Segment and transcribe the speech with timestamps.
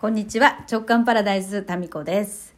[0.00, 0.64] こんにちは。
[0.66, 2.54] 直感パラダイスタミコです。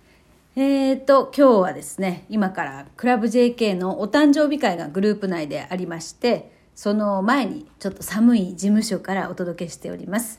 [0.55, 10.39] えーと、今日はですね、今からクラブ JK のお誕生日会がグループ内でありまして、その前にちょっと寒い事務所からお届けしております。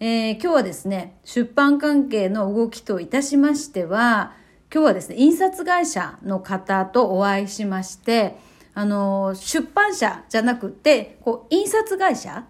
[0.00, 4.34] えー今日はですね、出版関係の動きといたしましては、
[4.70, 8.36] 今日はですね、印刷会社の方とお会いしまして、
[8.74, 12.44] あの、出版社じゃなくて、こう、印刷会社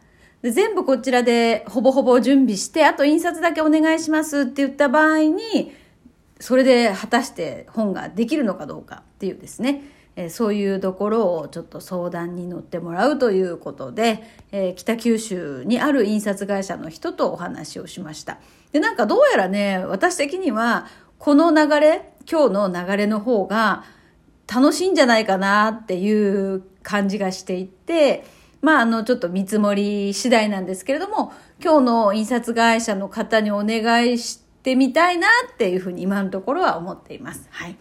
[0.51, 5.73] 全部こちらでほぼほぼ準備して、あと印刷だけお願いしますって言った場合に、
[6.39, 9.83] それで果たして本ができるのかどうかっていうですね、
[10.17, 18.39] えそういうところをちょっと相談に乗ってもらうということで、えー北九州にある印刷会社の人とお話をしました。
[18.73, 20.87] で、なんかどうやらね、私的には、
[21.19, 23.85] この流れ、今日の流れの方が
[24.53, 28.25] 楽しいんじゃないかなっていう感じがしていて、
[28.65, 37.47] まあ、あの、ちょっと見積もり次第なんですけれども、今日の印刷会社の方にお願いしてみたいなっていうふうに今のところは思っています。
[37.51, 37.77] はい。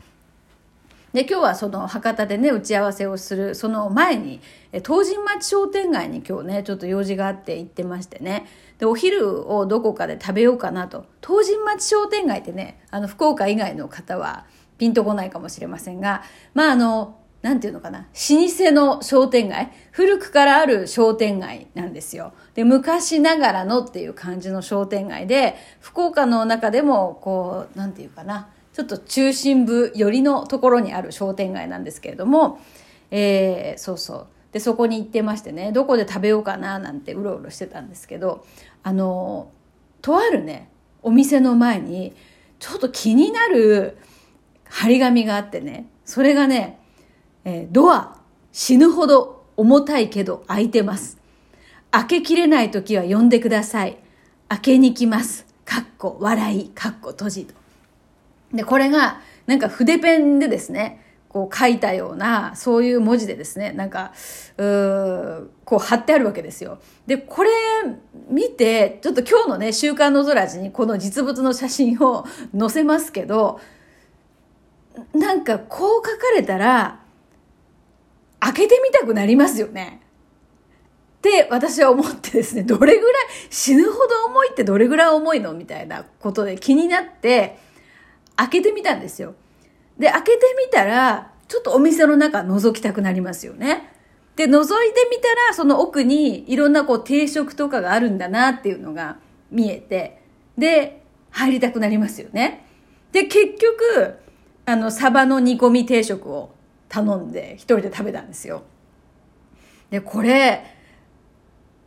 [1.14, 4.42] で、今日はその博多でね、打ち合わせをする、その前に、
[4.73, 8.45] え東神町商店街に今日ね、ちょっと用事があって行ってましてね。
[8.78, 11.06] で、お昼をどこかで食べようかなと。
[11.25, 14.45] 東神町商店街ってね、あの、福岡以外の方は
[14.78, 18.06] ピンとこないかもしれませんが、まああの、なんていうのかな、老
[18.48, 22.32] 舗の商店街、古くからある商店街なんですよ。
[22.54, 32.62] で、昔ながらのっていう感じの商店街で、福岡の中でも、こう、なんていうかな、ちょっと中心部寄りのところにある商店街なんですけれども、
[33.12, 34.28] えー、そうそう。
[34.54, 38.46] で、そこに行ってましてね、どこで食べようかななんてうろうろしてたんですけど、
[38.84, 39.52] あの、
[40.02, 40.70] とあるね、
[41.02, 42.14] お店の前に、
[42.60, 43.98] ちょっと気になる
[44.70, 46.80] 張り紙があってね、それがね、
[47.46, 48.18] えードア、
[48.52, 51.18] 死ぬほど重たいけど開いてます。
[51.92, 53.98] 開けきれない時は呼んでください。
[54.50, 55.46] 開けに来ます。
[55.66, 57.54] かっこ笑い、かっこ閉じと。
[58.54, 64.14] で、これが、なんか筆ペンでですね、こう書いたような、そういう文字でですね、なんか、
[64.58, 66.80] うーこう貼ってあるわけですよ。
[67.08, 67.50] で、これ
[68.30, 72.26] 見て、ちょっと今日のね、週刊の空地にこの実物の写真を
[72.58, 73.59] 載せますけど、
[75.14, 77.03] なんかこう書かれたら、
[78.44, 80.02] 開けてみたくなりますよね。
[81.18, 87.58] って私は思ってですね、 どれぐらい、死ぬほど重いってどれぐらい重いのみたいなことで気になって、
[88.36, 89.36] 開けてみたんですよ。
[89.98, 93.94] で、開けてみたら、ちょっとお店の中覗きたくなりますよね。
[94.36, 99.18] で、覗いてみたら、その奥にいろんなこう定食とかがあるんだなっていうのが
[99.52, 100.22] 見えて、
[100.58, 102.66] で、入りたくなりますよね。
[103.14, 104.16] で、結局、
[104.66, 106.53] あの、サバの煮込み定食を
[106.94, 108.62] 頼んで、一人で食べたんですよ。
[109.90, 110.64] で、これ、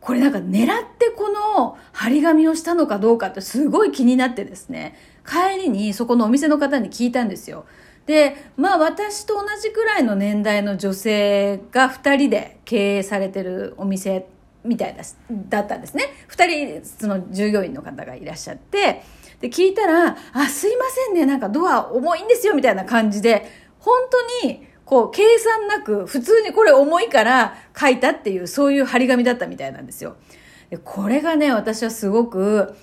[0.01, 7.65] これなんか狙ってこの張り紙をしたのかどうかってすごい気になってですね、帰りにそこのお店の方に聞いたんですよ。
[8.05, 14.27] で、まあ私と同じくらいの年代の女性が2人で経営されてるお店
[14.65, 15.03] みたいだ
[15.49, 16.03] だったんですね。
[16.29, 19.03] 2人、その従業員の方がいらっしゃって、
[19.39, 23.45] で、聞いたら、あ、すいませんね、なんかドア重いんですよ、みたいな感じで、
[23.79, 23.97] 本
[24.41, 30.15] 当に、こう、計算なく、普通にこれ重いから書いたっていう、そういう張り紙だったみたいなんですよ。
[30.69, 32.73] でこれがね、私はすごく、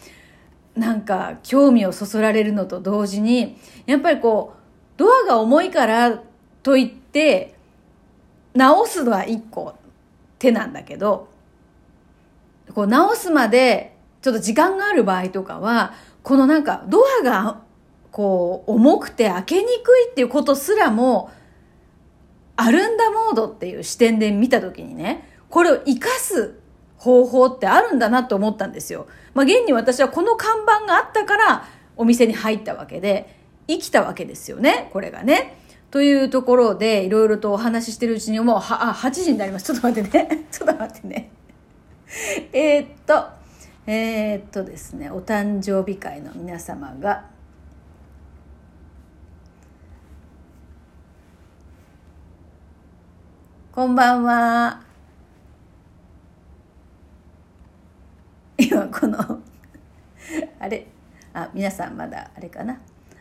[0.76, 3.56] なんか、興味をそそられるのと同時に、
[3.87, 6.20] やっぱりこう、ドアが重いから
[6.62, 7.54] といって、
[8.53, 9.75] 直すのは一個
[10.38, 11.28] 手なんだけど、
[12.75, 17.62] こう直すまでちょっと時間がある場合とかは、このなんかドアが
[18.10, 21.31] こう重くて開けにくいっていうことすらも、
[22.56, 26.59] アルンダモードっていう視点で見たときにね、これを活かす
[26.97, 29.06] 方法ってあるんだなと思ったんですよ。
[29.34, 35.59] まあ現に私はこの看板があったからお店に入ったわけで、生きたわけですよね、これがね。
[35.91, 39.66] というところでいろいろとお話ししてるうちにもうは、あ、8時になります。
[39.66, 40.47] ちょっと待ってね。
[40.50, 41.31] ちょっと待ってね。
[42.53, 43.26] えっと、
[43.86, 47.27] えーっとですね、お誕生日会の皆様が、
[53.74, 54.80] こんばんは。
[58.56, 59.18] 今この、
[60.60, 60.86] あれ、
[61.32, 62.78] あ、皆さんまだあれかな？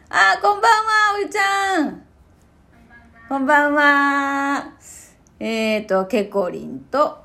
[0.10, 2.04] あ、こんばんは、おゆちゃん。
[3.28, 4.74] こんばんは。
[5.40, 7.18] えっ、ー、と、ケコリンと、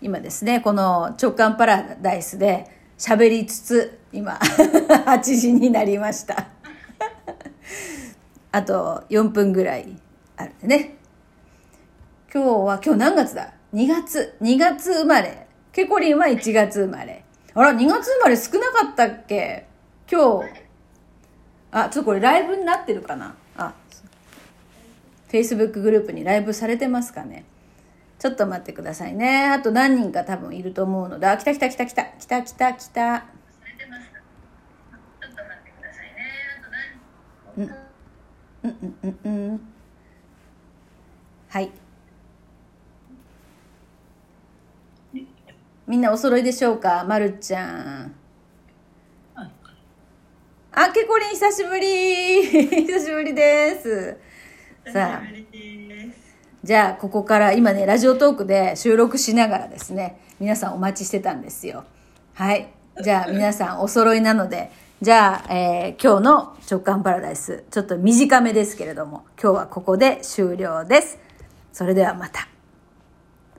[0.00, 6.46] 今ですね、この直感パラダイスで喋りつつ、今、 8時になりました。
[8.52, 10.00] あと4分ぐらい
[10.36, 10.97] あるね。
[12.38, 14.36] 今日は、今日何月だ ?2 月。
[14.40, 15.48] 2月生まれ。
[15.72, 17.24] ケコリンは1月生まれ。
[17.52, 19.66] あら、2月生まれ少なかったっけ？
[20.08, 20.48] 今日、
[21.72, 23.34] あ、ちょっとこれライブになってるかな？
[23.56, 23.74] あ、
[25.28, 27.44] Facebook グループにライブされてますかね？
[28.20, 29.48] ちょっと待ってくださいね。
[29.48, 33.24] あと何人か多分いると思うので、あ、来た来た来た来た、来た来た来た。
[37.56, 37.74] うん、うん
[38.62, 39.60] うんうんうん。
[41.48, 41.72] はい。
[45.88, 47.04] みんなお揃いでしょうか？
[47.08, 48.14] まるちゃん。
[50.70, 52.42] あ、けこりん久しぶり
[52.86, 54.16] 久しぶりです。
[54.92, 55.22] さあ、
[56.62, 61.84] じゃあここから今ね、ラジオトークで収録しながらですね、皆さんお待ちしてたんですよ。
[62.34, 62.68] はい。
[63.02, 64.70] じゃあ皆さんお揃いなので、
[65.00, 71.18] じゃあ、えー今日の直感パラダイス、ちょっと短めですけれども、今日はここで終了です。
[71.72, 72.46] それではまた。